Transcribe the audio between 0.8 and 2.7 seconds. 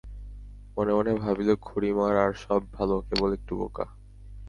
মনে ভাবিল-খুড়িমার আর সব